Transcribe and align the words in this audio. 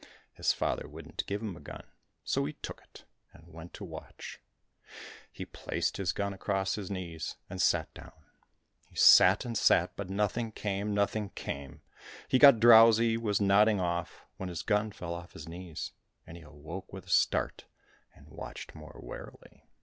His 0.33 0.51
father 0.51 0.87
wouldn't 0.87 1.27
give 1.27 1.43
him 1.43 1.55
a 1.55 1.59
gun, 1.59 1.83
so 2.23 2.45
he 2.45 2.53
took 2.53 2.81
it, 2.81 3.05
and 3.33 3.53
went 3.53 3.71
to 3.75 3.83
watch. 3.83 4.39
He 5.31 5.45
placed 5.45 5.97
his 5.97 6.11
gun 6.11 6.33
across 6.33 6.73
his 6.73 6.89
knees 6.89 7.35
and 7.51 7.61
sat 7.61 7.93
down. 7.93 8.25
He 8.89 8.95
sat 8.95 9.45
and 9.45 9.55
sat, 9.55 9.95
but 9.95 10.09
nothing 10.09 10.53
came, 10.53 10.95
nothing 10.95 11.29
came; 11.35 11.83
he 12.27 12.39
got 12.39 12.59
drowsy, 12.59 13.15
was 13.15 13.39
nodding 13.39 13.79
off, 13.79 14.25
when 14.37 14.49
his 14.49 14.63
gun 14.63 14.91
fell 14.91 15.13
off 15.13 15.33
his 15.33 15.47
knees, 15.47 15.91
and 16.25 16.35
he 16.35 16.41
awoke 16.41 16.91
with 16.91 17.05
a 17.05 17.09
start 17.11 17.65
and 18.15 18.27
watched 18.27 18.73
more 18.73 18.99
warily. 19.03 19.69